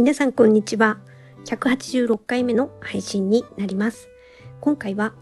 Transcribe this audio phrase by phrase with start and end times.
[0.00, 0.96] 皆さんこんにちは。
[1.44, 4.08] 186回目の配信になります。
[4.62, 5.12] 今回は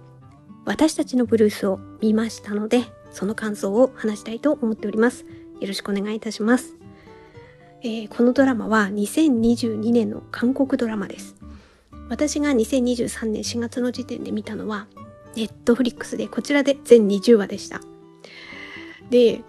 [0.66, 5.26] 私たちのブルースを見ましたので、その感想を話したいと思っております。
[5.58, 6.76] よろしくお願いいたします。
[7.82, 11.34] えー、このドラマは2022年の韓国ドラマです。
[12.08, 14.86] 私が2023年4月の時点で見たのは、
[15.34, 17.80] ネットフリックスでこちらで全20話でした。
[19.10, 19.42] で、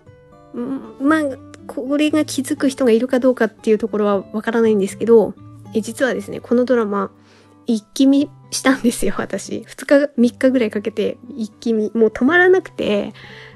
[1.00, 1.22] まあ、
[1.70, 5.36] これが気づく人がいるかどうかっていうところはわからないんですけど、
[5.76, 7.12] え実はですね、このドラマ、
[7.68, 9.64] 一気見したんですよ、私。
[9.68, 11.92] 2日、3日ぐらいかけて一気見。
[11.94, 13.14] もう止まらなくて、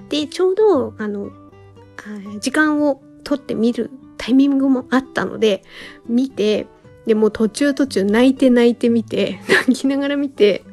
[0.09, 1.31] で、ちょうど、あの、
[1.98, 5.64] あ時間を取って見るタイミングもあったので、
[6.08, 6.67] 見て、
[7.08, 10.64] で、もう途中途中泣いて泣いて見て、 泣きながら見て、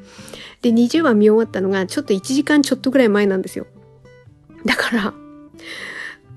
[0.60, 3.66] で、20話見終わったのがちょっと1時間ちょっとぐらい前なんですよ。
[4.66, 5.14] だから、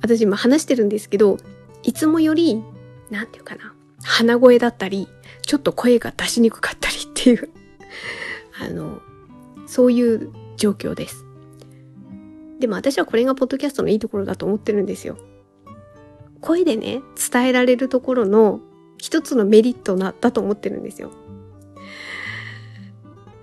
[0.03, 1.37] 私今話してるんですけど、
[1.81, 2.61] いつもより、
[3.09, 3.73] なんていうかな、
[4.03, 5.07] 鼻声だったり、
[5.43, 7.49] ちょっと声が出しにくかったりっていう
[8.61, 9.01] あの、
[9.65, 11.25] そういう状況です。
[12.59, 15.17] でも私はこれがポッドキャストのいいところだと思ってるんですよ。
[16.41, 17.01] 声でね、
[17.31, 18.59] 伝えられるところの
[18.97, 21.11] 一つのメリットな、だと思ってるんですよ。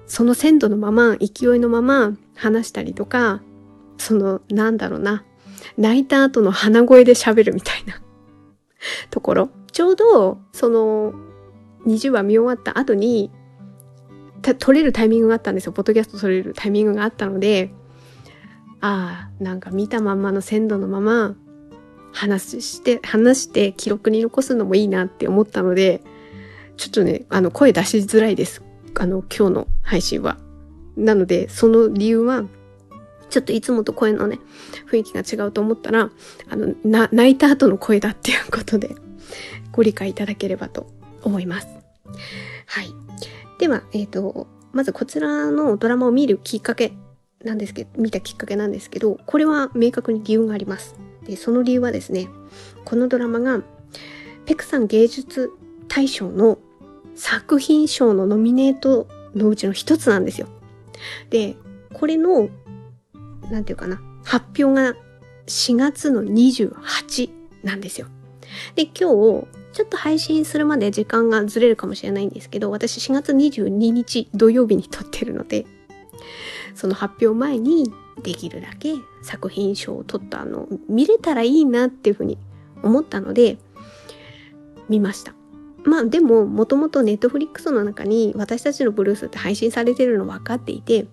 [0.07, 3.41] その鮮度のまま、勢いのまま話したりとか、
[3.97, 5.25] その、なんだろうな、
[5.77, 8.01] 泣いた後の鼻声で喋るみたいな
[9.11, 9.51] ところ。
[9.73, 11.13] ちょうど、その、
[11.87, 13.31] 20話見終わった後に、
[14.59, 15.73] 撮れるタイミングがあったんですよ。
[15.73, 17.73] ポッドキャスト撮れるタイミングがあったので、
[18.81, 21.37] ああ、なんか見たまんまの鮮度のまま、
[22.13, 26.03] 話して、話して記録に残すのもいいなって思ったので、
[26.77, 28.63] ちょっとね、あの、声出しづらいです。
[28.99, 30.39] あの、今日の配信は。
[30.97, 32.45] なので、その理由は、
[33.31, 34.39] ちょっといつもと声のね、
[34.91, 36.11] 雰囲気が違うと思ったら、
[36.49, 38.95] あの、な、泣いた後の声だっていうことで、
[39.73, 40.87] ご理解いただければと
[41.23, 41.69] 思います。
[42.67, 42.93] はい。
[43.59, 46.93] では、えっ、ー、と、まずこちらのドラマを見るきっかけ
[47.45, 50.95] なんですけど、見たきっかけなんですけど、これは明確に理由があります。
[51.25, 52.29] で、その理由はですね、
[52.85, 53.63] このドラマが、
[54.47, 55.51] ペクさん芸術
[55.89, 56.59] 大賞の
[57.15, 60.49] 作品賞のノミネートのうちの一つなんですよ。
[61.31, 61.57] で、
[61.93, 62.49] これの
[63.51, 64.95] なんていうかな、発表が
[65.47, 67.31] 4月の28
[67.65, 68.07] なんですよ。
[68.75, 75.67] で、今日、ちょっと配信するまで時間がずれるかもしれないんですけど、私4月22日土曜日に撮ってるので、
[76.75, 82.39] その発表前にできるだけ作品賞を取ったのを見れたらいいなっていうふうに
[82.83, 83.59] 思ったので、
[84.89, 85.35] 見ました。
[85.85, 91.07] まあでも、もともとネットフリックスの中に私たちのブルースって配信されてるの分かっていて、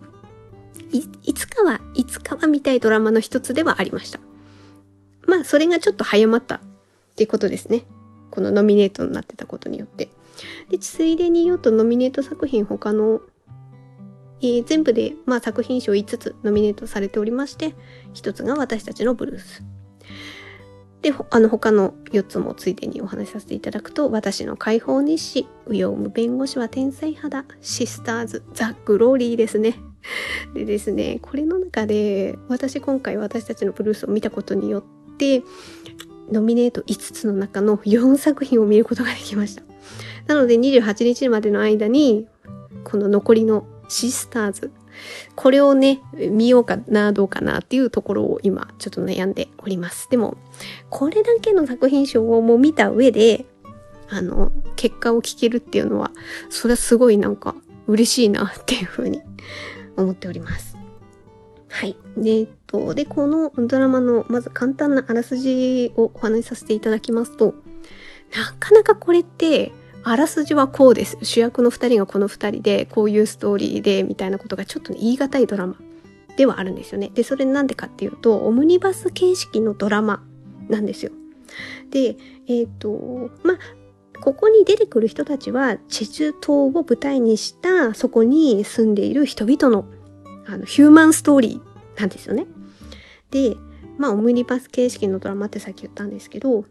[0.92, 4.20] いいつかはいつかは見たいドラマの一つではありました。
[5.28, 6.60] まあ、それがちょっと早まったっ
[7.16, 7.84] ていうことですね。
[8.32, 10.10] このノミネートになってたことによって。
[10.70, 13.22] で、ついでに言うとノミネート作品他の、
[14.42, 17.76] えー、全部で、まあ、作品賞5つノミネートされておりまして、
[18.14, 19.64] 1つが私たちのブルース。
[21.02, 29.80] で、あの他の4つもついでにお話しさせていただくと、私の解放日誌、ウヨウム弁護士は天才肌、シスターズ、ザ・グローリーですね。
[30.54, 35.44] でですね、これの中で、私今回私たちのブルースを見たことによって、
[36.32, 39.64] ノミネート5つの中の4作品を見ることができました。
[40.28, 42.28] なので28日までの間に、
[42.84, 44.72] この残りのシスターズ、
[45.36, 50.10] これをね、見ようかな、どうかなっていうところを今ちょっと悩んでおります。
[50.10, 50.38] でも、
[50.90, 53.46] これだけの作品賞をもう見た上で、
[54.10, 56.12] あの、結果を聞けるっていうのは、
[56.50, 57.56] それはすごいなんか
[57.88, 59.22] 嬉しいなっていうふうに
[59.98, 60.78] 思っております。
[61.70, 61.98] はい。
[62.16, 67.56] で、えっと、で、このドラマの、まず簡単なあらすじをお話しさせていただきますと、
[68.36, 69.72] なかなかこれって、
[70.04, 71.18] あらすじはこうです。
[71.24, 75.76] 主役の二人がこの二人で、こういうストーリーで、みたいなことがちょっと、言い難いドラマ
[76.38, 77.12] ではあるんですよね。
[77.14, 80.24] で、それなんでかっていうと、オムニバス形式のドラマ
[80.70, 81.12] なんですよ。
[81.92, 82.16] で、
[82.48, 83.58] えっ、ー、と、まあ、
[84.22, 89.86] ここに出てくる人たちは、チェジュ島を舞台にした、そこに住んでいる人々の、
[90.46, 92.48] あの、ヒューマンストーリーなんですよね。
[93.32, 93.58] で、
[93.98, 96.66] まあ、オムニバス形式のドラマってさっき言ったんですけど、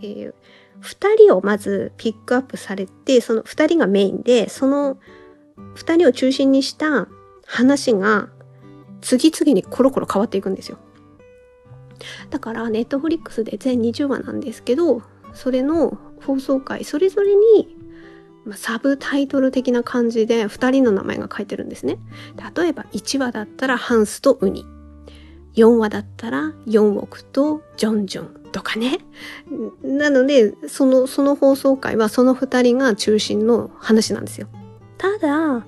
[0.00, 0.34] えー、
[0.80, 4.98] 二人をまずピックアップされて、その二人がメインで、その
[5.74, 7.08] 二人を中心にした
[7.46, 8.28] 話が
[9.00, 10.78] 次々にコロコロ変わっていくんですよ。
[12.30, 15.02] だから、ネットフリックスで全20話なんですけど、
[15.34, 17.76] それの放送回それぞれに、
[18.54, 21.98] サブタイトル的な感じで2人の名前が書いてるんですね。
[22.56, 24.64] 例えば1話だったらハンスとウニ。
[25.54, 28.38] 4話だったら4億とジョンジョン。
[28.50, 28.98] とかね。
[29.82, 34.48] なので、その、その放送回はその二人が中心の話なんですよ。
[34.96, 35.66] ただ、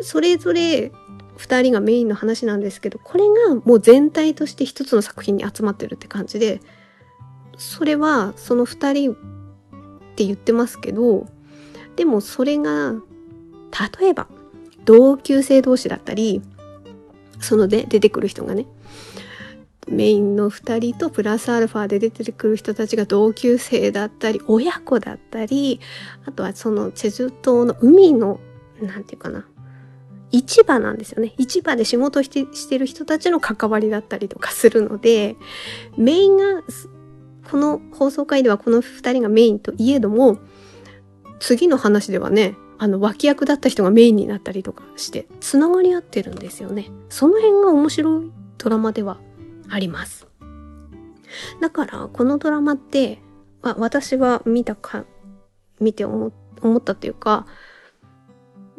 [0.00, 0.92] それぞれ
[1.36, 6.60] 二人がメインの話なんですけど、これがもう全体として一つの作品に集まってるって感じで、
[7.56, 9.16] それはその二人っ
[10.16, 11.26] て言ってますけど、
[11.96, 12.94] でもそれが、
[14.00, 14.26] 例えば、
[14.84, 16.42] 同級生同士だったり、
[17.40, 18.66] そので出てくる人がね、
[19.88, 25.80] メインの2人とプラスアルファで出てくる人たちが同級生だったり、親子だったり、
[26.26, 28.40] あとはそのチェジュ島の海の、
[28.80, 29.46] なんていうかな、
[30.30, 31.34] 市場なんですよね。
[31.38, 35.36] 市場で仕事してしてる人たちの関わりだったりとかするので、
[35.96, 36.62] メインが、
[37.50, 40.38] この放送回ではこの2人がメインといえども、
[41.40, 46.90] 次の話ではね、あの脇役だった人がメインになったりとかして、つながり合ってるんですよね。
[47.08, 49.18] その辺が面白いドラマでは
[49.68, 50.26] あります。
[51.60, 53.20] だからこのドラマって、
[53.62, 55.04] あ私は見たか、
[55.80, 56.32] 見て思
[56.76, 57.46] ったっていうか、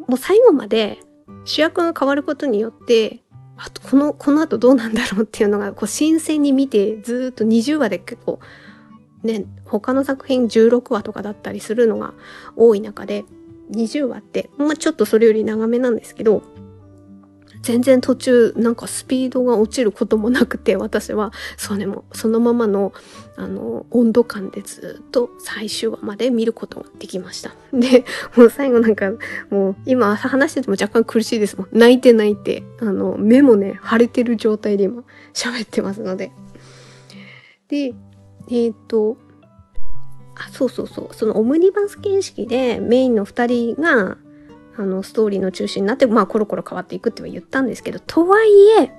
[0.06, 0.98] もう最後まで
[1.44, 3.22] 主役が変わることによって、
[3.56, 8.38] あとこの、この後どうなんだろうっていうのが、こう新鮮に見て、ずっと20話で結構、
[9.22, 12.14] ね、他の作品16話とかだったりするのが
[12.56, 13.24] 多い中で、
[13.72, 16.42] 20話って、まあちょっとそれより長めなんですけど、
[17.66, 22.92] 全然途中なんかスピードが落ちることもなくて私はそうねもそのままの
[23.36, 27.56] あの温度感でずっと最終話まで見ることができました。
[27.72, 28.04] で、
[28.36, 29.10] もう最後なんか
[29.50, 31.68] もう今話してても若干苦しいですもん。
[31.72, 35.02] 泣いて泣いて、あの目もね腫れてる状態で今
[35.34, 36.30] 喋ってますので。
[37.66, 37.94] で、
[38.48, 39.16] えっ、と、
[40.36, 41.14] あ、そうそうそう。
[41.14, 44.18] そのオムニバス形式でメインの2人が
[44.78, 48.48] あの、ストーリーの中心になって、まあ、コロコロ変わっていくっては言ったんですけど、とはい
[48.80, 48.92] え、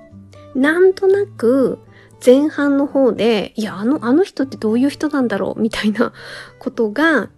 [0.54, 1.78] なんとなく、
[2.24, 6.12] 前半の方で、いや、あの、あの人ってどういう人なんだろうみたいな
[6.58, 7.30] ことが、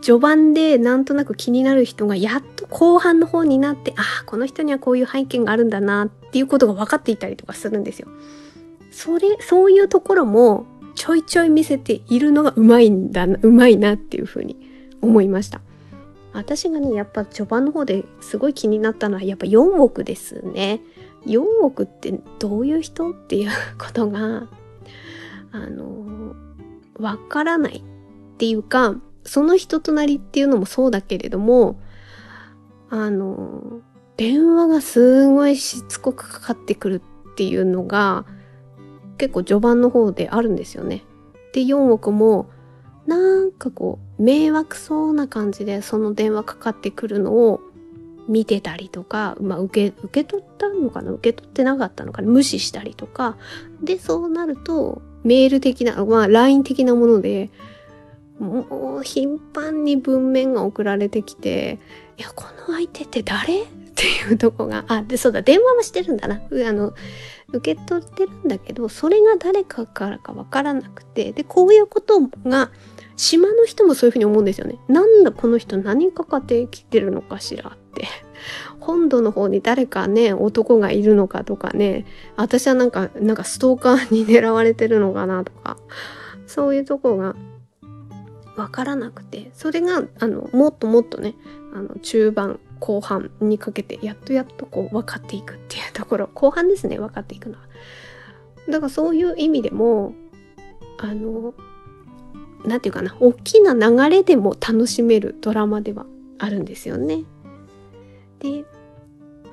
[0.00, 8.08] 序盤でなんとなく気になる人がやっと後半の方になって、ああ、この人にはこういう背景があるんだなっていうことが分かっていたりとかするんですよ。
[8.92, 14.56] それ、そういうところもちょいちょい見せているのがうまいんだな、うまいなっていうふうに
[15.02, 15.60] 思いました。
[16.32, 20.80] 私がね、やっぱ序盤の方ですごい気になったのはやっぱ4億ですね。
[21.26, 24.48] 4億ってどういう人っていうことが、
[25.52, 26.34] あの、
[26.98, 31.80] わからないっていうか、その人となりっていうのもそうだけれども、
[32.90, 33.80] あの、
[34.16, 37.02] 電話がすごいしつこくかかってくる
[37.32, 38.24] っていうのが
[39.16, 41.04] 結構序盤の方であるんですよね。
[41.52, 42.50] で、4億も
[43.08, 47.60] なんかこう迷惑そうな感じでその電話かかってくるのを
[48.28, 51.12] 見てたりとか、まあ、受け、受け取ったのかな？
[51.12, 52.28] 受け取ってなかったのかな？
[52.28, 53.38] 無視したりとか。
[53.82, 57.48] で、そうなると、メール的な、まあ、LINE 的なもので、
[58.38, 61.78] もう頻繁に文面が送られてきて、
[62.18, 63.62] いや、この相手って誰？
[63.62, 66.34] っていうとこが、あ、で、そうだ、電話はしてるんだな。
[66.36, 66.92] あの、
[67.54, 72.70] 受け取ってるんだけど、それが誰かからかわからなくて、で、こういうことが、
[73.18, 74.78] 島の人もそういうふうに思うんですよね。
[74.86, 78.06] なんだこの人何かかってきてるのかしらって。
[78.78, 85.76] 本土の方に誰かね、男がいるのかとかね、私はなんか、なんかストーカーに狙われてるのかなとか、
[86.46, 87.34] そういうとこが
[88.56, 91.34] わからなくて、それが、あの、もっともっとね、
[91.74, 97.62] あの、中盤、後半にかけて、やっとやっとこう分かっていくっていうところ、後半ですね、分かっていくのは。
[98.68, 100.14] だからそういう意味でも、
[100.98, 101.52] あの、
[102.64, 106.06] なんていうかな、大きな流れでも楽しめるドラマでは
[106.38, 107.24] あるんですよね。
[108.40, 108.64] で、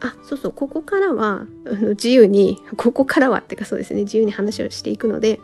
[0.02, 1.46] あ、そうそう、ここからは、
[1.92, 5.40] 自由に、ここからはってかそうですね、自由に話をしていくので、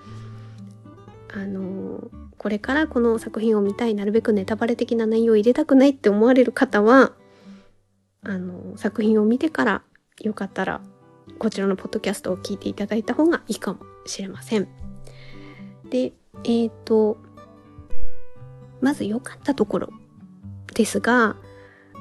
[1.34, 7.14] あのこれからこの作品を見たい、なるべくネタバレ的な内容を入れたくないって思われる方は、
[8.24, 9.84] あの作品を見てから
[10.20, 10.82] よかったら、
[11.38, 14.68] こちらのポッドキャストを聞いていただいた方がいいかもしれません。
[15.90, 17.18] で、えっ、ー、と、
[18.82, 19.90] まず良かったところ
[20.74, 21.36] ですが、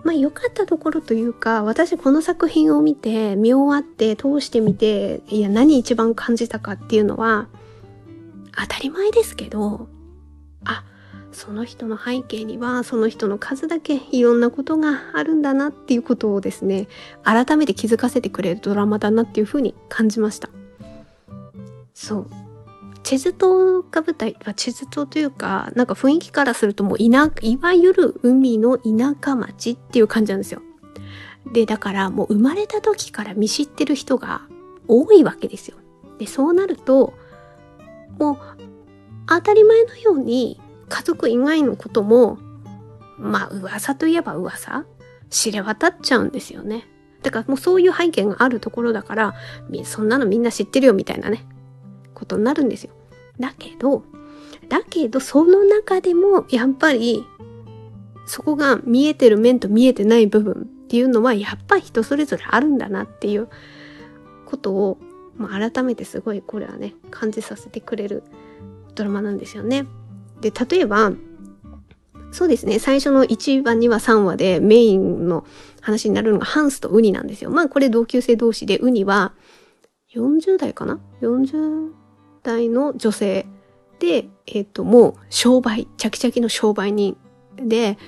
[0.04, 7.48] まあ良かったところというか、私この作品を見て、見終わって通してみて、いや何一番感じたかっていうのは、
[8.58, 9.88] 当たり前ですけど、
[10.64, 10.84] あ、
[11.32, 16.88] その人の背景にはその人の数だけいろんなことがあるんだなっていうことをですね、
[17.22, 20.48] 改めて気づかせてくれるドラマだなっていうふうに感じました。
[21.94, 22.49] そう。
[23.10, 30.62] チェズ島が舞台、チェズ島というか、なんか雰囲気からするともういな、いわゆる海の田舎町っていう感じなんですよ。
[31.52, 34.42] で、だからもう生まれた時から見知ってる人が
[34.86, 35.76] 多いわけですよ。
[36.20, 37.12] で、そうなると、
[38.20, 38.38] もう
[39.26, 42.38] 当たり前のように家族以外のことも、
[43.18, 44.84] まあ噂といえば噂、
[45.30, 46.86] 知れ渡っちゃうんですよね。
[47.24, 49.34] だからもうそういう背景があるところだから、
[49.82, 51.44] そんなのみんな知ってるよみたいなね、
[52.14, 52.92] ことになるんですよ。
[53.40, 54.04] だけど、
[54.68, 57.24] だけどその中でもやっぱり
[58.26, 63.48] そこが見えてる面と見えてない部分っていうのはやっぱり人それぞれあるんだなっていう
[64.46, 64.98] ことを、
[65.36, 68.22] まあ、改めてすごいこれはね感じさせてくれる
[68.94, 69.86] ドラマなんですよね。
[70.40, 71.12] で例えば
[72.32, 75.44] そうですね最初の1話2話3話でメインの
[75.80, 77.50] 話になるのがハンスとウニなんですよ。
[77.50, 79.32] まあこれ同級生同士でウニは
[80.14, 81.99] 40代かな ?40
[82.42, 83.46] 代の女性
[83.98, 87.16] で、えっ、ー、ともう商売、チャキチャキの商売人
[87.56, 87.98] で、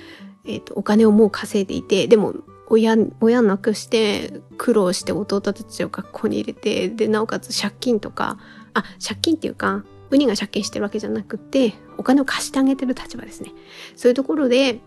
[0.45, 2.33] えっ、ー、とお金をもう稼いでいて、でも
[2.67, 8.37] 親、親なくして苦労して弟たちを学校に入れて、で、なおかつ借金とか、
[8.73, 13.51] あ、借金っていうか、ウニが借金してるわけじゃなくて、お金を貸してあげてる立場ですね。
[13.95, 14.79] そういうところで、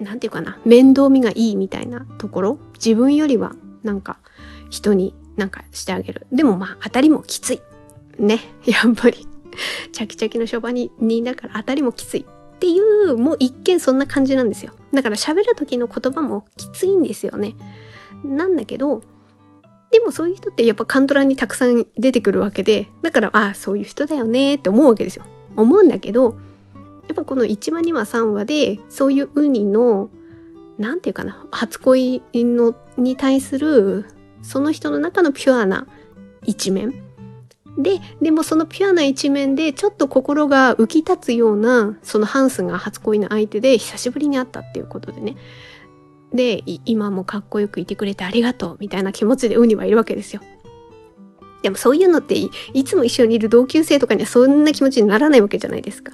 [0.00, 4.18] なんていうかな、面倒見がいいみたいなところ、自分よりはなんか
[4.70, 6.26] 人になんかしてあげる。
[6.32, 7.60] でもまあ当たりもきつい。
[8.18, 9.26] ね、 やっぱり。
[9.92, 12.26] チャキチャキの商売人だから当たりもきつい。
[12.26, 14.72] っていう、もう一見そんな感じなんですよ。
[14.92, 17.54] だから喋る時の言葉もきついんですよね。
[18.24, 19.02] なんだけど、
[19.90, 25.24] でもそういう人ってやっぱカントラにたくさん出てくるわけで、だから、ああ、そういう人だよねって思うわけですよ。
[25.56, 26.36] 思うんだけど、
[27.06, 30.10] やっぱこの1話2話3話で、そういうウニの、
[30.78, 34.06] なんていうかな、初恋の、に対する、
[34.42, 35.86] その人の中のピュアな
[36.44, 36.94] 一面
[37.76, 45.36] で、でもそのピュアな一面でちょっと心が浮き立つような、そのハンスが初恋の相手で久しぶりに会ったっていうことでね。
[46.32, 50.42] で、今もかっこよくいてくれてありがとうみたいな気持ちでウニはいるわけですよ。
[51.62, 52.34] でもそういうのって
[52.74, 56.12] いつも一緒にいる同級生とかにはそんな気持ちにならないわけじゃないですか。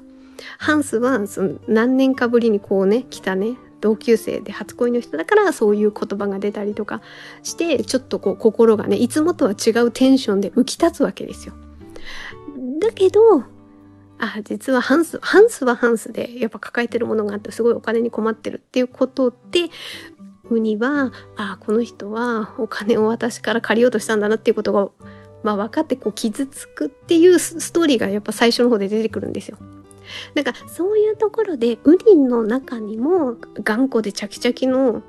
[0.58, 7.00] ハンスはその何年かぶりにこうね、来たね、同級生で初恋の人だからそういう言葉が出たりとか
[7.42, 11.54] してちょっとこう心がねいつもとは違うテンションで浮き立つわけですよ。
[12.80, 13.44] だけど
[14.18, 19.70] あ実はハンスハンスはハンスでやっぱ抱えてるものがあってすごいお金に困ってるっていうことで
[20.50, 24.88] ウニはあこの人はお金を私から借りようとしたんだなっていうことが、
[25.42, 29.58] まあ、分かってこう傷つくっていうストーリーがやっぱ最初の方で出てくるんですよ。
[30.34, 35.02] なんかそういうところでウリンの中にも頑固でチャキチャキの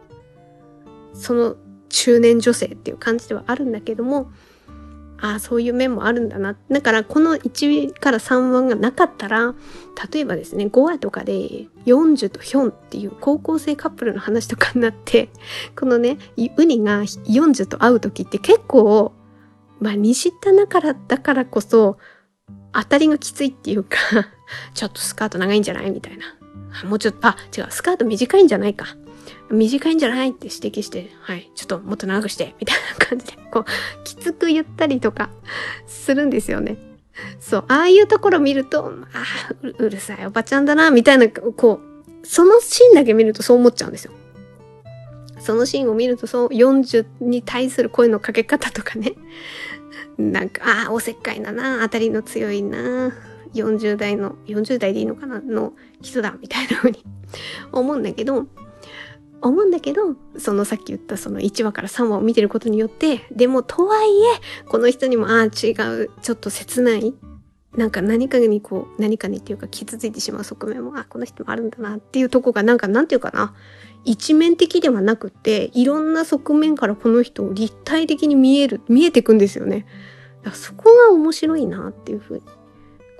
[1.13, 1.55] その
[1.89, 4.31] 中年女性っていう感じではあるんだけども
[5.21, 6.57] ああそういう面もあるんだな。
[6.69, 9.53] だからこの1から3話がなかったら
[10.11, 15.29] 例えばですね5話とかでヨンジュとヒョンっていう高校生カップルの話とかになって
[15.79, 16.17] このね
[16.57, 19.13] ウニがヨンジュと会う時って結構
[19.79, 21.99] まあ見知ったなからだからこそ
[22.73, 23.97] 当たりがきついっていうか
[24.73, 25.91] ちょっとスカート長いんじゃない？
[25.91, 26.25] みたいな。
[26.87, 28.85] もうちょっと、あ、違う、スカート短いんじゃないか。
[29.49, 35.29] 短いんじゃないって指摘して、はい、ちょっともっと長くして、みたいな感じで、こう、きつく言ったりとか
[35.87, 36.77] するんですよね。
[37.39, 41.81] そう、ああいうところ見ると、ああ、うるさいおばちゃんだな、みたいな、こ
[42.23, 44.13] う、そのシーンだけ見るとそう思っちゃうんですよ。
[45.39, 49.13] そのシーンを見ると、そう、40に対する声のかけ方とかね。
[50.17, 53.11] なんか、ああ、おせっかいだな、当たりの強いな、
[53.53, 57.03] 40代の、40代でいいのかなの人だみたいな風に
[57.71, 58.47] 思うんだけど、
[59.41, 67.13] 思うんだけど、そのさっき言ったその1話から3話を見てることによって、でもとはいえ、この人にも、ああ、違う、ちょっと切ない、
[67.75, 73.53] なんか何かにこう、何かにっていうか傷ついてしまう側面も、あ、この人もあるんだなっていうとこがなんか、なんていうかな、
[74.03, 79.85] 一面的ではなくて、いろんな側面からこの人を立体的に見える、見えてくんですよね。
[80.43, 82.43] だからそこが面白いなっていうふうに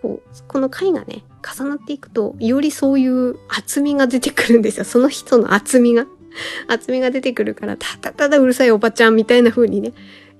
[0.01, 1.23] こう、この回がね、
[1.57, 4.85] 重なっていくと、よりそういう厚みが出てくるんですよ。
[4.85, 6.05] その人の厚みが。
[6.67, 9.93] 厚みが出てくるから、ただただうるさいおばちゃんみたいな風にね。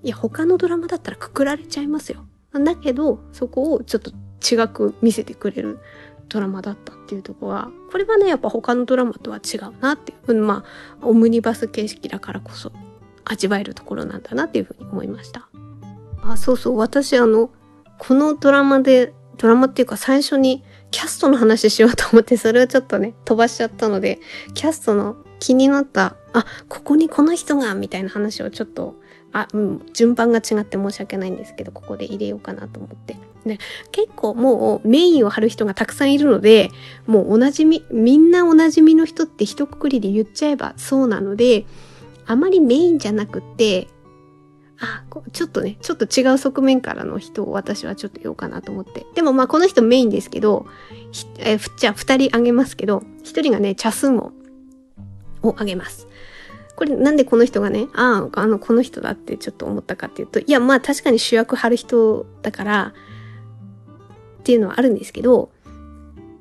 [0.03, 2.25] いや、他のドラマだったらくくられちゃいますよ。
[2.53, 5.79] だけど、そこをちょっと違く見せてくれる
[6.27, 10.33] ドラマだったっていうとこは、これはね、やっぱ他のドラマとは違うなっていう。
[10.35, 10.63] ま
[11.01, 12.71] あ、オムニバス形式だからこそ
[13.25, 15.47] 味わえるところなんだなっていうふうに思いました。
[16.23, 17.51] あ、そうそう、私あの、
[17.97, 24.19] このドラマでドラマっていうか最初にキャストの話しようと思ってそれをちょっとね、飛ばしちゃったので、
[24.53, 28.93] キャストの気になった、あ、ここにこの人が、みたいな話をちょっと、
[29.33, 33.17] あ、うん、順番が違って申し訳ないんですけど、ここで入れようかなと思って。
[33.43, 33.57] で、
[33.91, 36.69] 結構もうメインを張る人がたくさんいるので、
[37.07, 41.65] もうおなじみ、みんなおなじみの人って一括りで言っちゃえばそうなので、
[42.27, 43.87] あまりメインじゃなくて、
[44.81, 49.05] あ、ちょっとね、ちょっと違う側面からの人を私はちょっと言おうかなと思って。
[49.15, 50.65] でもまあこの人メインですけど、
[51.37, 54.31] えじゃあ二人あげますけど、一人がね、チャスンゴ
[55.43, 56.07] をあげます。
[56.75, 62.93] これなんでこの人がね、ああ、あの、この人だってちょっと思ったかっていうと、いやまあ確かに主役張る人だから、
[64.39, 65.51] っていうのはあるんですけど、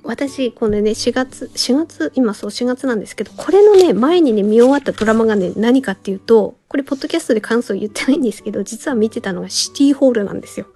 [0.02, 10.66] 私、これね、4月、4月、今そう4月なんですけど、これのね、前にね、見終わったドラマがね、何かっていうと、これ、ポッドキャストで感想言ってないんですけど、実は見てたのがシティホールなんですよ。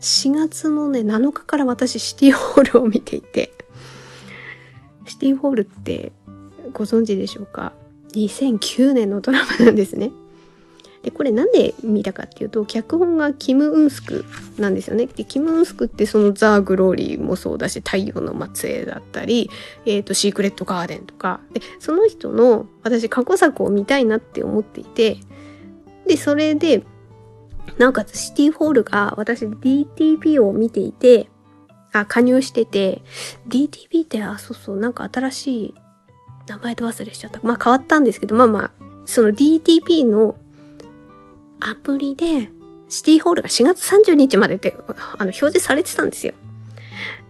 [0.00, 3.52] 4月のね、7日から私、シティホールを見ていて、
[5.06, 6.12] シティホールって
[6.72, 7.72] ご存知でしょうか
[8.14, 10.12] ?2009 年のドラマなんですね。
[11.02, 14.24] で、これなんで見たかっていうと、脚本がキム・ウンスク
[14.58, 15.06] なんですよね。
[15.06, 19.50] で、キム・ウンスクってそのザ・グローリーもそうだし、太陽の末裔だったり、
[19.84, 25.16] えっ、ー、と、シークレット・ガーデンとか、で、その人の私過去作を見たいなって思っていて、
[26.06, 26.84] で、それで、
[27.78, 31.28] なおかつシティホールが私 DTP を見ていて、
[31.92, 33.02] あ、加入してて、
[33.48, 35.74] DTP って、あ、そうそう、なんか新しい
[36.46, 37.40] 名前と忘れしちゃった。
[37.42, 38.70] まあ変わったんですけど、まあまあ、
[39.04, 40.36] その DTP の
[41.70, 42.50] アプリで、
[42.88, 46.34] シティホールが4月30日までってあの表示されてたんですよ。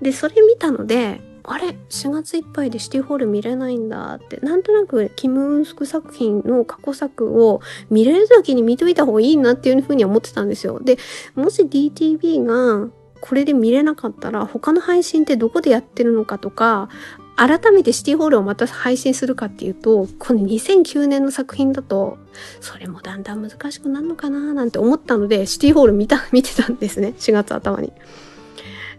[0.00, 7.60] で、それ見たので、あれ ?4 月いっぱいでシティホール見れないんだって、なんとなくキム・ウンスク作品の過去作を
[7.90, 10.80] 見れる時に見といた方がいいなっていうふうに思ってたんですよ。
[10.80, 10.98] で、
[11.34, 12.88] もし DTV が
[13.20, 16.88] これで見れなかったら他の配信ってどこでやってるのかとか、
[17.36, 22.18] 改めてシティホールをまた配信するかっていうと、この2009年の作品だと、
[22.60, 27.14] それもだんだん難しくなるのかななんて思ったので、シティホール見た、 見てたんですね。
[27.18, 27.92] 4月頭に。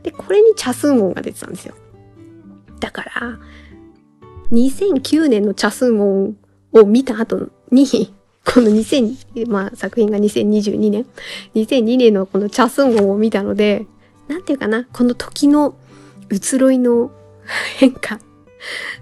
[0.02, 1.76] で、これにチャスン音が出てたんですよ。
[2.80, 3.40] だから、
[4.52, 6.36] 2009年のチャスン音
[6.74, 8.14] を見た後に、
[8.46, 11.06] この2000、まあ作品が2022年、
[11.56, 13.86] 2002年のこのチャスン音を見たので、
[14.28, 15.76] なんていうかな、この時の
[16.30, 17.12] 移ろいの
[17.78, 18.20] 変化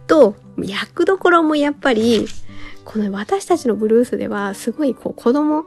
[0.07, 2.27] と、役どころもやっぱり、
[2.83, 5.65] この私たちのブルースでは、すごいこう子供、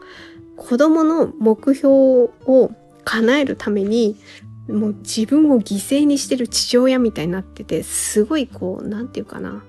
[0.56, 2.70] 子供の目標を
[3.04, 4.16] 叶えるために、
[4.68, 9.62] もう自分を犠牲にしてる父親みたいになってて、すごいこう、なんていうかな。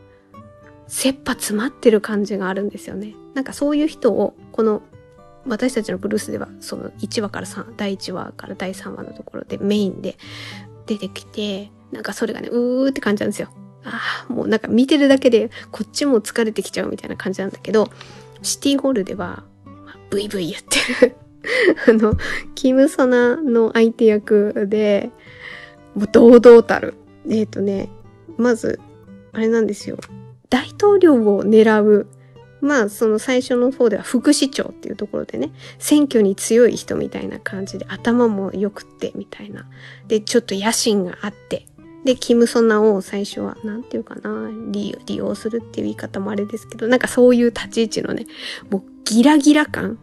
[0.87, 3.15] 切羽詰まってる感じがあるんですよね。
[3.33, 4.83] なんかそういう人を、この
[5.47, 10.17] 私たちのブルースでは、その1話から3、第1話から第3話のところでメインで
[10.85, 13.49] 出てきて、なんかそれがね、うーって感じなんですよ。
[13.83, 17.89] ああ、もうなんか見てるだけでこっちも疲れてきちゃうみたいな感じなんだけど、
[18.41, 21.15] シティホールでは、まあ、ブイブイ言ってる
[21.87, 22.15] あの、
[22.55, 25.11] キム・ソナの相手役で、
[25.95, 26.95] もう堂々たる。
[27.29, 27.89] えっ、ー、とね、
[28.37, 28.79] まず、
[29.31, 29.97] あれなんですよ。
[30.49, 32.07] 大統領を狙う
[32.65, 39.67] まあその最初の方では副市長っていうところでね選挙に強い人みたいな感じで頭も良くってみたいな。
[40.07, 41.67] でちょっと野心があって。
[42.03, 48.27] でキム・ソナを最初は何て言うかな利用するっていう言い方もあれですけどなんかそういう立ち位置のね
[48.69, 49.97] もうギラギラ感。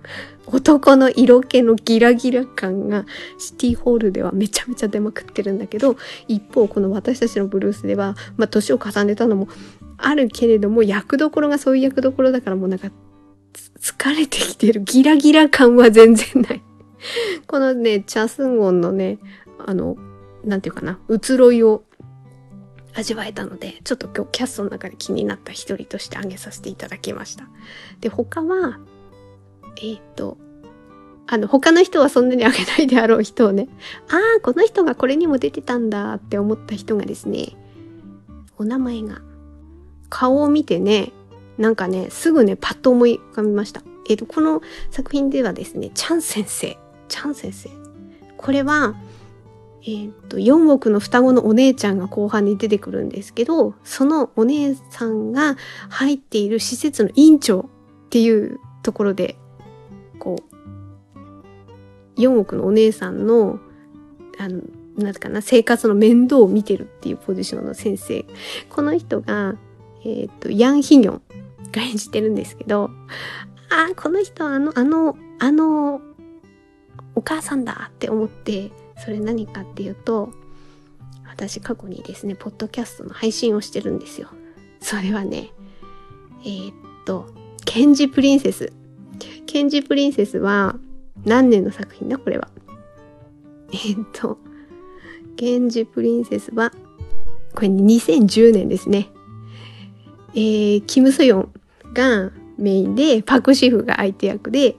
[0.47, 3.07] 男の色気のギラギラ感が
[3.39, 5.97] シティホールではめちゃめちゃ出まくってるんだけど
[6.27, 9.47] 一方この私たちのブルースではまあ年を重ねたのも
[10.03, 12.91] あるけれども、役どころがそういう役どころだからもうなんか、
[13.81, 16.63] 疲れてきてるギラギラ感は全然ない
[17.47, 19.19] このね、チャスンゴンのね、
[19.59, 19.97] あの、
[20.45, 21.85] なんていうかな、移ろいを
[22.95, 27.49] 味わえたので、ちょっと今日キャストの中で気になった一人として挙げさせていただきました。
[28.01, 28.79] で、他は、
[29.81, 30.39] えっ、と、
[31.27, 33.69] あの、他の人はそんなにあげないであろう人をね、
[34.09, 37.57] ああ、この人がこれにも出てたんだって思った人がですね、
[38.59, 39.23] お名前が
[40.13, 41.11] 顔を見てね、
[41.57, 43.83] なんかね、すぐね、パッと思い浮かびました。
[44.11, 46.77] えっ、ー、と、この作品ではですね、チャン先生。
[47.09, 47.71] チャン先生。
[48.37, 48.95] これは、
[49.81, 55.57] えっ、ー、と、4億の双子のお姉ちゃんが後半に出てくるんですけど、そのお姉さんが
[55.89, 59.37] 入っている施設の院長っていうところで、
[60.19, 60.37] こ
[61.17, 63.61] う、4億のお姉さんの、
[64.39, 64.61] あの、
[64.99, 68.27] なんかな、生活の面倒を見てるっていうポジションの先生。
[68.69, 69.55] この人が、
[70.05, 71.23] えっ、ー、と、ヤン・ヒニョン
[71.73, 72.91] が演じてるんですけど、
[73.71, 76.01] ああ、この人あの、あの、あの、
[77.15, 80.33] お母さんだって思って、それ何かっていうと、
[81.29, 84.29] 私過去にですね、ポッドキャストの配信をしてるんですよ。
[84.81, 85.51] それはね、
[86.45, 86.75] えー、っ
[87.07, 87.27] と、
[87.65, 88.73] ケンジプリンセス。
[89.47, 90.77] ケンジプリンセスは
[91.25, 92.19] 何年の作品だ？
[92.19, 92.49] これは。
[93.73, 94.39] えー、っと、
[95.37, 96.73] ケンジプリンセスは、
[97.55, 99.09] これ2010年ですね。
[100.35, 101.53] えー、キム・ソヨン
[101.93, 104.77] がメインで、パク・シフが相手役で、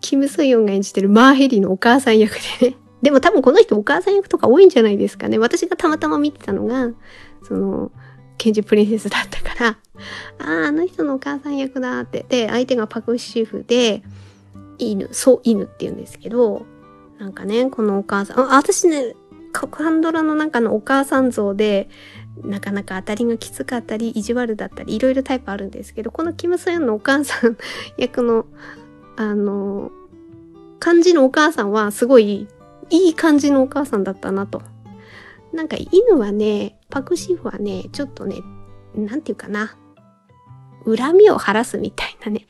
[0.00, 2.76] キム・ソヨンが演じてるマーヘリのお母さん役でね。
[3.02, 5.38] でも多分この人お母さん役とか多いんじゃないですかね。
[5.38, 6.92] 私がたまたま見てたのが、
[7.42, 7.90] その、
[8.38, 9.78] ケンジプリンセスだったから、
[10.38, 12.24] ああ、あの人のお母さん役だって。
[12.28, 14.02] で、相手がパクシフで、
[14.78, 16.64] 犬、そう犬って言うんですけど、
[17.18, 19.14] なんかね、このお母さん、あ私ね、
[19.52, 21.88] カンドラの中のお母さん像で、
[22.36, 27.56] なかなか当たりがきつかったり、意地悪だったり、いろいろタイプあるんですけど、このキム・ソヨンのお母さん
[27.96, 28.46] 役の、
[29.16, 29.90] あの、
[30.78, 32.48] 感じのお母さんはすごい
[32.90, 34.62] いい感じのお母さんだったなと。
[35.52, 38.36] なんか犬はね、パクシーフはね、ちょっとね、
[38.94, 39.76] なんていうかな。
[40.84, 42.46] 恨みを晴らすみたいなね、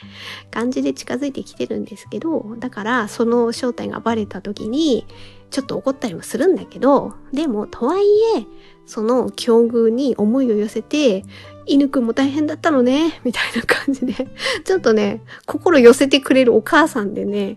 [0.50, 5.06] 感じで近づいてきてるんですけど、だからその正体がバレた時に、
[5.50, 8.04] ちょっと怒ったりもするんだけど、でも、とはい
[8.38, 8.46] え、
[8.86, 11.24] その境遇に思いを寄せて、
[11.66, 14.28] 犬くんも大変だったのね、みたいな感じで、
[14.64, 17.56] ちょっとね、心寄せてくれるお母さんでね、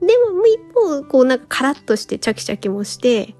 [0.00, 3.34] でも一方、こうなんかカラッとしてチャキチャキもして、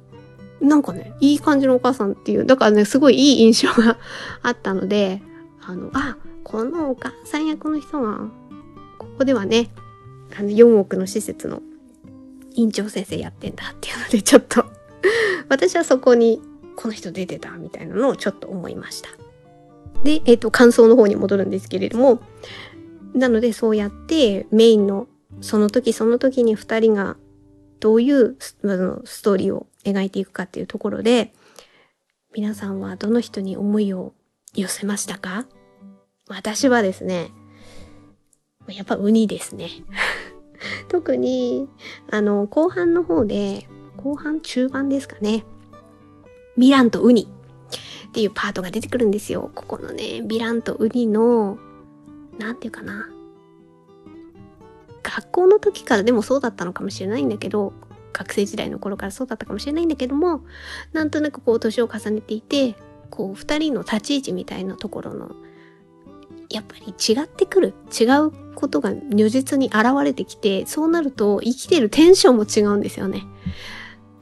[0.60, 3.98] なんかね、いい感じのお母さんっていう、だからね、すごいいい印象が
[4.42, 5.20] あったので、
[5.60, 8.28] あの、あ、このお母さん役の人が、
[8.98, 9.70] ここではね、
[10.38, 11.62] あの、4億の施設の
[12.54, 14.64] 院長先生やってんだっていうので、ちょっと
[15.48, 16.40] 私はそこに、
[16.76, 19.10] この人出てたみたいなのをちょっと思いました。
[20.04, 22.20] で、えっ、ー、と、感想の方に戻るんですけれども、
[23.14, 25.06] なのでそうやってメインの
[25.40, 27.16] その時その時に二人が
[27.80, 28.54] どういうス
[29.22, 31.32] トーリーを描いていくかっていうところで、
[32.34, 34.14] 皆さんはどの人に思いを
[34.54, 35.46] 寄せましたか？
[36.28, 37.30] 私はですね、
[38.68, 39.68] やっぱウニですね。
[40.88, 41.68] 特に、
[42.10, 45.44] あの、後半の方で、後半中盤ですかね。
[46.58, 47.28] ヴィランとウニ
[48.08, 49.50] っていうパートが出てくるんですよ。
[49.54, 51.58] ここのね、ヴィランとウニの、
[52.38, 53.08] なんていうかな。
[55.02, 57.72] 学校の時からでもそうだったのかもしれないんだけど、
[58.12, 60.42] 学生時代の頃からそうだったかもしれないんだけども、
[60.92, 62.76] なんとなくこう年を重ねていて、
[63.10, 65.32] こう二人の立ち位置みたいなところの、
[66.50, 67.74] やっぱり違ってくる。
[67.98, 73.22] 違うことが如実に現れてきて、そうなると生きてるテンションも違うんですよね。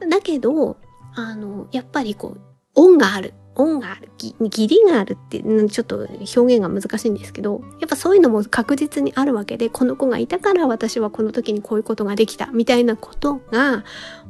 [0.09, 0.77] だけど、
[1.15, 2.41] あの、やっぱりこう、
[2.75, 3.33] 恩がある。
[3.55, 4.09] 恩がある。
[4.39, 13.83] 義理があるって、ちょっと表現が難しいんですけど、やっぱそういうのも確実にあるわけで、この子がいたから私はこの時にこういうことができた、みたいなことが、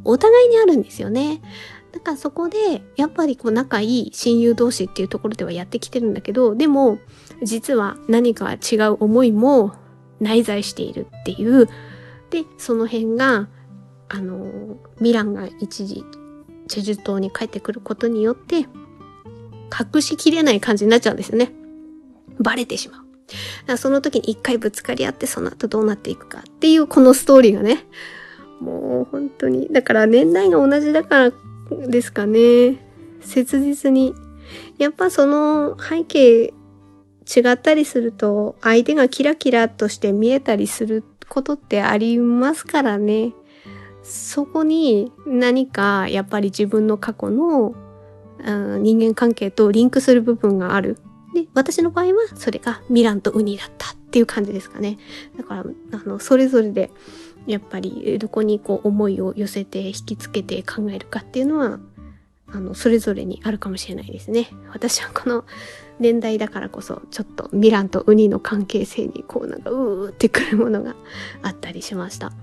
[0.04, 1.42] お互いにあるんですよね。
[1.92, 7.00] だからそこで、やっぱりこう仲いい親友同士っていうところではやってきてるんだけど、でも、
[7.44, 9.74] 実は何か違う思いも
[10.20, 11.68] 内在しているっていう。
[12.30, 13.50] で、その辺が、
[14.08, 16.06] あの、ミランが一時、
[16.72, 18.66] チェジュ島に帰ってくることによって、
[19.94, 21.52] 隠しきれない感じになっちゃうんですよね。
[22.40, 23.04] バレてしま
[23.68, 23.78] う。
[23.78, 27.86] その時に一回ぶつかり合ってその後どうなっていくかっていうこのストーリーがね、
[28.62, 31.32] もう本当に、だから年代が同じだか
[31.70, 32.78] らですかね。
[33.20, 34.16] 切実に。
[34.78, 36.54] やっぱその背景
[37.36, 43.34] 違ったりすると相手がキラキラとして見えたりすることってありますからね。
[44.04, 47.74] そこに何かやっぱり自分の過去の
[48.80, 50.98] 人間関係とリンクする部分がある。
[51.34, 54.98] で、私の場合はそれがミランとウニだったっていう感じですかね。
[55.38, 56.92] だから、あの、それぞれで、
[57.48, 61.80] やっぱりどこにこう思いを寄せて引きつけて考えるかっていうのは、
[62.48, 64.50] あの、それぞれにあるかもしれないですね。
[64.74, 65.46] 私はこの
[66.00, 70.96] 年代だからこそ、ちょっとミランとウニの関係性にこうなんかうーってくるものが
[71.42, 72.34] あったりしました。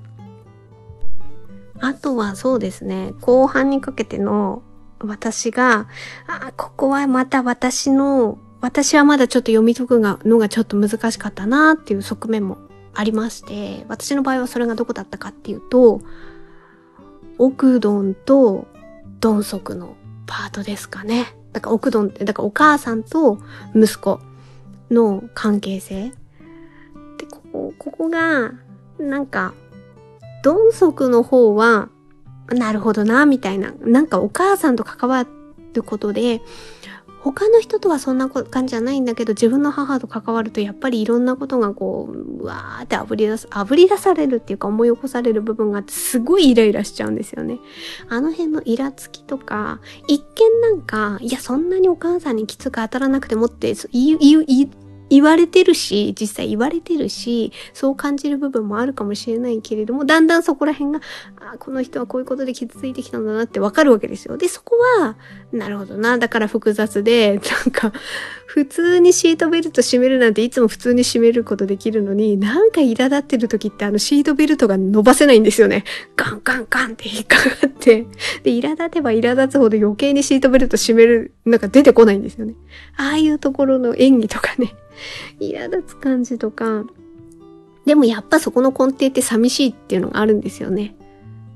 [1.80, 4.62] あとはそうですね、後半にかけての
[5.00, 5.88] 私が、
[6.26, 12.58] あ、ここはまた私の、私はまだちょっと読み解くのがちょっと難しかったなっていう側面も
[12.94, 16.00] ありまして、私の場合はそれがどこだったかっていうと、
[17.38, 18.66] 奥ドンと
[19.20, 21.36] ドンソクのパートですかね。
[21.52, 23.38] だから奥ドンって、だからお母さんと
[23.74, 24.20] 息子
[24.90, 26.12] の関係性。
[27.18, 28.52] で、ここ、ここが、
[28.98, 29.54] なんか、
[30.42, 31.88] ドンソクの方は、
[32.48, 33.72] なるほどな、みたいな。
[33.80, 35.26] なんかお母さんと関わ
[35.74, 36.40] ることで、
[37.20, 47.58] 他の人とはそんな感じじゃないんだけど、自分の母と関わるとやっぱりいろんなことがこう、うわーって炙り出す、炙り出されるっていうか思い起こされる部分があって、すごいイライラしちゃうんですよね。
[48.08, 54.68] あの辺のイラつきとか、一見なんか、いや、そんなにお母さんにきつく当たらなくてもって言う、言う、
[55.10, 61.00] 言われてるし、実際言われてるし、そう感じる部分もあるかもしれないけれども、だんだんそこら辺が、
[61.40, 64.36] あこの人はこういうことで傷ついてきたんだなってわかるわけですよ。
[64.36, 65.16] で、そこは、
[65.52, 67.92] なるほどな、だから複雑で、なんか、
[68.46, 75.84] 普通にシートベルト締めるなんていつも普通に締めることできるのに、なんか苛立ってる時ってあのシートベルトが伸ばせないんですよね。
[76.16, 78.06] ガンガンガンって引っかかって。
[78.42, 82.54] で、苛立てば苛立つほど余計にシートベルト締める、なんか出てこないんですよね。
[82.98, 84.74] ああいうところの演技とかね。
[85.40, 86.84] 苛立つ感じとか、
[87.86, 90.94] でもやっぱそこの根底って寂しいっていうのがあるんですよね。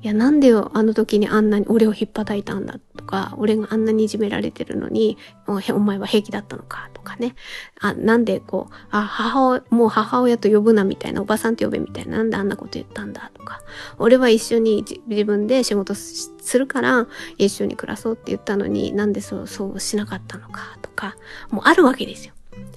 [0.03, 7.37] いや、なんでよ、あの時にあんなに俺を引っ叩いたんだとか、俺があんなにいじめられてるのに、お前は平気だったのかとかね。
[7.81, 13.61] あ、なんでこう、あ、母親、もう母親と呼ぶなみたいな、おばさんと呼べみたいな、なんであんなこと言ったんだとか、
[13.99, 17.07] 俺は一緒に自分で仕事するから、
[17.39, 21.15] 一緒に暮らそうって言ったのに、なんでそう、そうしなかったのかとか、
[21.51, 22.35] もうあるわけですよ。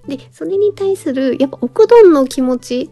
[0.07, 2.91] で、それに対する、やっぱ奥どんの気持ち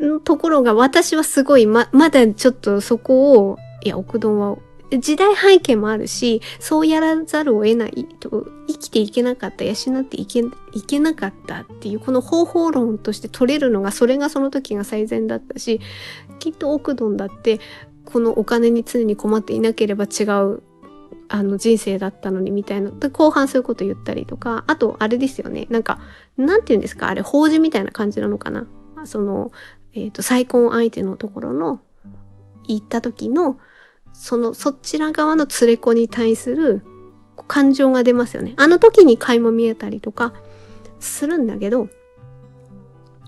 [0.00, 4.56] のところが私はすごい、ま、まだちょっとそこを、いや、奥どんは、
[4.98, 10.40] 時代背景もあるし、そうやらざるを得ないと、生きていけなかった、養っていけ、
[10.72, 15.80] いけなかったっていう、この方法論として取れるのが、それがその時が最善だったし、
[16.40, 17.60] きっと奥どんだって、
[18.04, 20.62] このお金に常に困っていなければ違う
[21.28, 22.90] あの人生だったのにみたいな。
[22.90, 25.68] で、後半そういうこと言ったりとか、あと、あれですよね。
[25.70, 26.00] なんか、
[26.36, 27.08] なんて言うんですか？
[27.08, 28.66] あれ、法事みたいな感じなのかな？
[29.04, 29.52] その、
[29.94, 31.80] えっ、ー、と、再婚相手のところの、
[32.66, 33.58] 行った時の、
[34.12, 36.82] その、そちら側の連れ子に対する
[37.48, 38.54] 感情が出ますよね。
[38.56, 40.32] あの時に垣も見えたりとか、
[41.00, 41.88] するんだけど、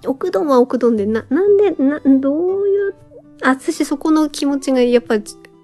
[0.07, 2.95] 奥どんは奥どんで、な、なんで、な、どういう、
[3.43, 5.17] あ私そこの気持ちがやっぱ、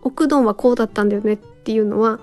[0.03, 2.21] 奥どんはこうだったんだよねっていうのは、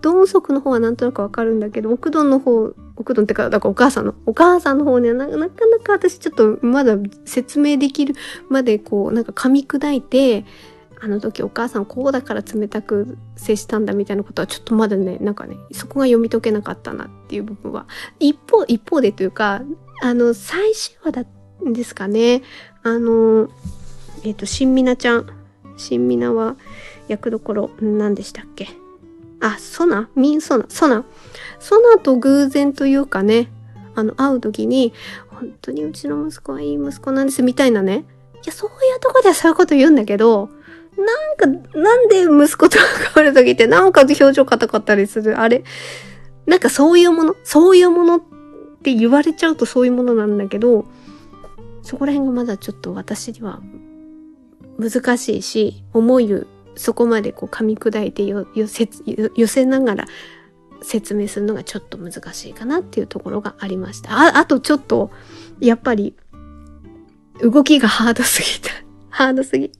[0.00, 8.14] ドンソクの方はなんとなくわかるんだけど、奥ドンの方、奥ドンってか、だからお母さんの、お母さんの方にはなかなか私ちょっとまだ説明できる
[8.48, 10.44] までこう、なんか噛み砕いて、
[10.98, 17.86] あの時お母さんこうだから冷たく接したんだみたいなことはちょっとまだね、なんかね、そこが読み解けなかったなっていう部分は。
[18.18, 19.62] 一方、一方でというか、
[20.02, 21.24] あの、最終話だ
[21.64, 22.42] んですかね。
[22.82, 23.48] あの、
[24.24, 25.26] えっ、ー、と、新みなちゃん。
[25.76, 26.56] 新みなは
[27.08, 28.68] 役どころ、何でしたっけ
[29.40, 30.08] あ、ソナ？
[30.14, 30.66] ミンソナ？
[30.68, 31.04] ソナ？
[31.58, 33.50] ソナと偶然というかね、
[33.94, 34.92] あの、会う時に、
[35.28, 38.04] 本当にうちの息子はいい息子なんですみたいなね。
[38.42, 40.48] いや、そういうとこではそういうこと言うんだけど、
[40.96, 45.38] なんか、なんで息子と関わる時ってなんか表情硬かったりする？
[45.38, 45.62] あれ？
[46.46, 47.36] なんかそういうもの？
[47.44, 48.20] そういうものっ
[48.82, 50.86] て言われちゃうとそういうものなんだけど、
[51.82, 53.60] そこら辺がまだちょっと私には
[54.78, 56.32] 難しいし、思い
[56.76, 60.04] そこまでこう噛み砕いて寄せながら
[60.82, 64.12] 説明するのがちょっと難しいかなっていうところがありました。
[64.12, 65.10] ああとちょっと、
[65.60, 66.14] やっぱり、
[67.40, 68.70] 動きがハードすぎた。
[69.10, 69.72] ハードすぎ。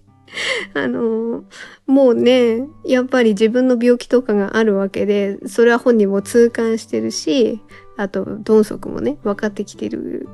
[0.75, 1.43] あのー、
[1.87, 7.61] もうね、やっぱり自分の病気とかがあるわけで、それは本人も痛感してるし、
[7.97, 10.29] あと、鈍足もね、分かってきてる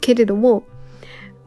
[0.00, 0.64] けれども、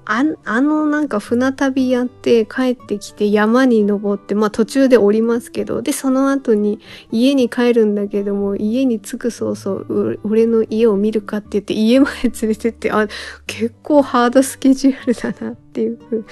[0.06, 6.80] ああのなんか船旅やって帰ってきて山に登って、まあ途中で降りますけど、で、その後に
[7.12, 13.08] 家に帰るんだけども、家に着く早々、俺の家を見るかって言って家まで連れてって、あ、
[13.46, 16.26] 結構ハードスケジュールだなっていうふう、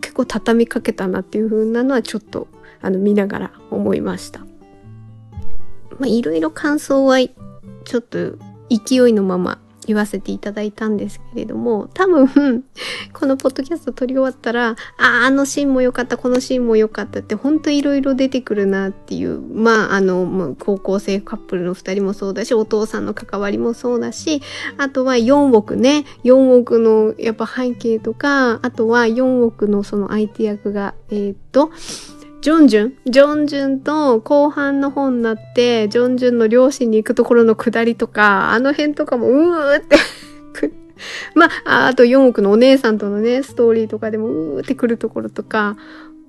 [0.00, 2.46] 結構畳みかけたなっていうふうなのはちょっと、
[2.82, 4.40] あの、見ながら思いました。
[5.98, 8.36] まあいろいろ感想は、ちょっと
[8.68, 12.64] 勢いのまま言わせていただいたんですけれども、多分、
[13.12, 24.42] このポッドキャスト撮り終わったら、ああ、あのシーンも良かった、このシーンも良かったって、ほんといろいろ出てくるなっていう、まあ、あの、高校生カップルの二人もそうだし、お父さんの関わりもそうだし、
[24.78, 31.70] あとは4億ね、4億のやっぱ背景とか、あとは4億のその相手役が、えー、っと、
[32.44, 32.94] ジョンジュン？
[33.06, 39.96] ジョンジュンと後半の方になって、ジョンジュンの両親に行くところの下りとか、あの辺とかも、うーって
[41.34, 45.78] まあ、あと4億のお姉さんとのね、ストーリーとかでも、うーってくるところとか、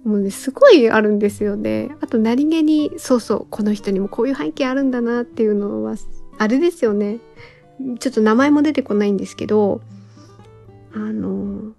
[0.06, 1.90] もうね、すごいあるんですよね。
[2.00, 5.96] あと何気に、そうそう、この人にもこういう背景あるんだなっていうのは、
[6.38, 7.20] あれですよね。
[8.00, 9.82] ちょっと名前も出てこないんですけど、
[10.94, 11.75] あの、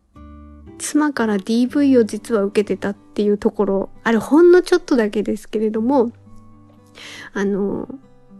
[0.79, 6.13] 妻から DV を実は受けてたっていうところ、あれほんのちょっとだけですけれども、
[7.33, 7.89] あの、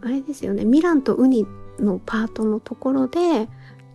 [0.01, 1.45] あれですよね、ミランとウニ
[1.79, 3.49] のパートのところで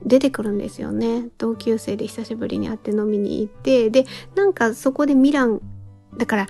[0.04, 1.28] 出てくるんですよね。
[1.38, 5.60] 同級生で久しぶりに会って飲みに行って、で、なんかそこでミラン、
[6.16, 6.46] だから、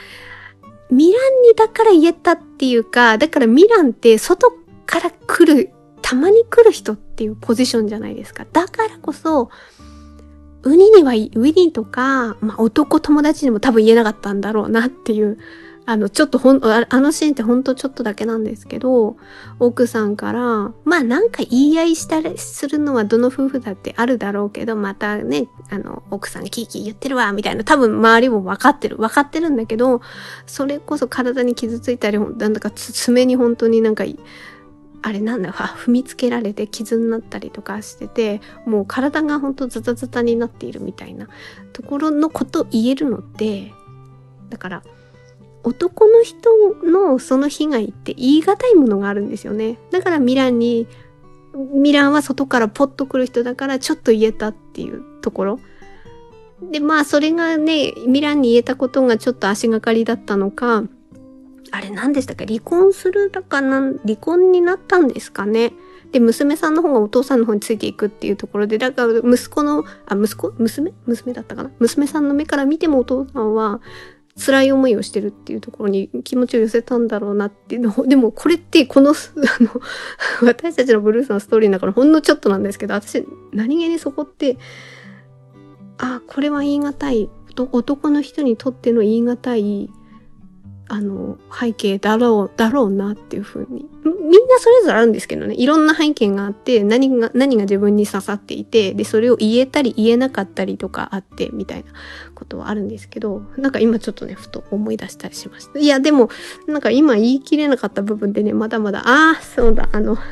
[0.90, 4.52] ミランにだから言えたっていうか、だからミランって外
[4.86, 5.70] から来る
[6.02, 8.44] たまに来る人っていうポジションじゃないですか。
[8.52, 9.50] だからこそ、
[10.62, 15.38] ウニには、ウニとか、まあ、男友達にも多分言えなかったんだろうなっていう
[15.84, 19.16] あの、ちょっとほん、あのシーンってほんとちょっとだけなんですけど、
[19.58, 30.00] 奥さんから、まあなんか言い合いしたりするのはどの夫婦だってあるだろうけど、またね、あの、奥さんキーキー言ってるわ、みたいな、多分周りも分かってる、分かってるんだけど、
[30.46, 34.04] それこそ体に傷ついたり、なんだか爪に本当になんか、
[35.02, 41.28] あれなんだよ、踏みつけられて傷になったりとかしてて、もう体が本当ズタズタになっているみたいな
[41.72, 43.72] ところのこと言えるのって、
[44.48, 44.82] だから、
[45.64, 46.50] 男の人
[46.84, 49.78] のその被害って言い難いものがあるんですよね。
[49.90, 50.86] だからミランに、
[51.74, 55.60] ミランは外からポッと来る人だからちょっと言えたっていうところ。
[56.70, 60.84] で、まあそれがね、ミランに言えたことがちょっと足がかりだったのか、
[61.72, 65.72] あれ何でしたか離婚するだかな離婚になったんですかね？
[66.12, 70.52] で、娘さんの方がお父さんの方についていくっていうところで、だから息子の、あ、息子？
[70.58, 70.92] 娘？
[71.06, 71.70] 娘だったかな？
[71.78, 73.80] 娘さんの目から見てもお父さんは、
[74.38, 79.14] 辛い思いをしてるっていうところに気持ちを寄せたんだろうなっていうの でもこれってこの あ
[79.62, 79.80] の
[80.42, 84.56] 私たちのブルースのストーリーの中のほんのちょっとなんですけど私何気にそこって
[85.98, 87.28] あこれは言い難い。
[87.54, 89.90] 男の人にとっての言い難い
[90.88, 93.86] あの、背景だろう、だろうなっていうふうに。
[94.04, 95.54] みんなそれぞれあるんですけどね。
[95.54, 101.92] いろんな背景があって、何が、何が自分に刺さっていて、で、それを言えたり言えなかったりとかあって、みたいな
[102.34, 105.78] ことはあるんですけど、なんか今ちょっとね、ふと思い出したりしました。
[105.78, 106.28] いや、でも、
[106.66, 110.18] なんか今言い切れなかった部分でね、まだまだ、ああ、そうだ、あの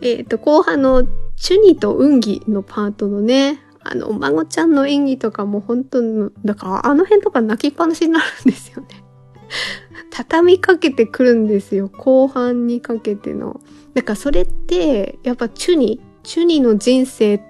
[0.00, 8.88] えっと、後半のチュニと運ギのパートのね、あの、お孫ちゃんの演技とかも本当に、だからあの辺とか泣きっぱなしになるんですよね。
[10.10, 11.88] 畳みかけてくるんですよ。
[11.88, 13.60] 後半にかけての。
[13.94, 17.40] だからそれって、やっぱチュニ、チュニの人生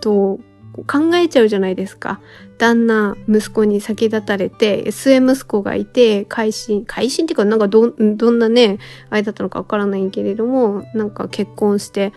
[0.00, 0.40] と
[0.86, 2.20] 考えちゃうじゃないですか。
[2.58, 8.78] 旦那、息子に先立たれて、末息子がいて、改心、改心っていうかなんかど、どんなね、
[9.10, 12.12] あれだったのかわからないけれども、なんか結婚して、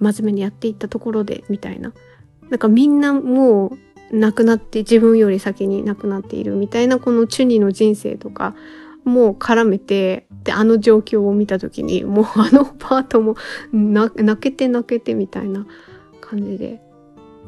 [0.00, 1.92] 真面目にやっていったところで、みたいな。
[2.50, 3.76] なんかみんなも
[4.10, 8.54] う亡くなって自分より先に亡くなっているみたいなこのチュニの人生とか
[9.04, 13.36] もう絡めてであの状況を見た時にもうあのパートも
[13.72, 15.66] 泣けて泣けてみたいな
[16.20, 16.80] 感じで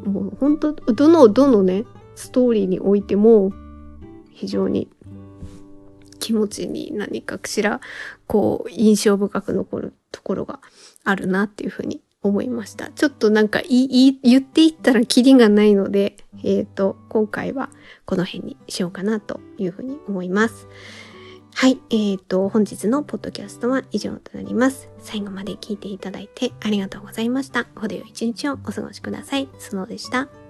[0.04, 3.52] もう本当どのどのねストーリーにおいても
[4.32, 4.88] 非常に
[6.18, 7.80] 気持ちに何かしら
[8.26, 10.60] こう印象深く残るところが
[11.04, 12.90] あるなっていうふうに思いました。
[12.90, 17.70] ちょっとなんか言言っていったらキリがないので、えっ、ー、と、今回は
[18.04, 20.68] この辺にしようかなというふうに思います。
[21.54, 21.80] はい。
[21.88, 24.90] え、ー、と、本日のポッドキャストは以上となります。
[24.98, 27.66] 最後まで聞いていただいてありがとうございました。
[27.74, 29.48] ほどよい一日をお過ごしください。
[29.58, 30.45] スノーでした。